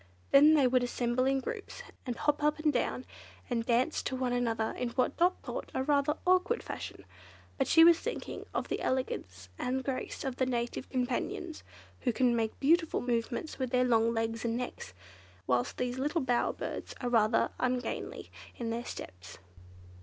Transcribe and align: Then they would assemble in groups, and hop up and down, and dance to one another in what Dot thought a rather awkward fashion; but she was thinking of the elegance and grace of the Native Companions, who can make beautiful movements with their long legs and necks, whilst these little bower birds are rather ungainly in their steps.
Then 0.31 0.55
they 0.55 0.65
would 0.65 0.81
assemble 0.81 1.25
in 1.27 1.41
groups, 1.41 1.83
and 2.07 2.15
hop 2.15 2.41
up 2.41 2.57
and 2.57 2.73
down, 2.73 3.05
and 3.51 3.63
dance 3.63 4.01
to 4.01 4.15
one 4.15 4.33
another 4.33 4.71
in 4.71 4.89
what 4.89 5.15
Dot 5.15 5.35
thought 5.43 5.69
a 5.75 5.83
rather 5.83 6.17
awkward 6.25 6.63
fashion; 6.63 7.05
but 7.59 7.67
she 7.67 7.83
was 7.83 7.99
thinking 7.99 8.47
of 8.51 8.67
the 8.67 8.81
elegance 8.81 9.47
and 9.59 9.83
grace 9.83 10.23
of 10.23 10.37
the 10.37 10.47
Native 10.47 10.89
Companions, 10.89 11.61
who 11.99 12.11
can 12.11 12.35
make 12.35 12.59
beautiful 12.59 13.01
movements 13.01 13.59
with 13.59 13.69
their 13.69 13.85
long 13.85 14.11
legs 14.11 14.43
and 14.43 14.57
necks, 14.57 14.95
whilst 15.45 15.77
these 15.77 15.99
little 15.99 16.21
bower 16.21 16.53
birds 16.53 16.95
are 16.99 17.09
rather 17.09 17.51
ungainly 17.59 18.31
in 18.55 18.71
their 18.71 18.85
steps. 18.85 19.37